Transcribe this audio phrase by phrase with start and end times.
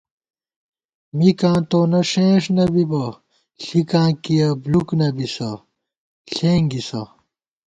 [1.17, 3.03] مِکاں تونہ ݭېن نہ بِبہ
[3.65, 5.49] ݪِکاں کِیَہ بۡلُوک نہ بِبَہ
[6.33, 7.01] ݪېنگِسہ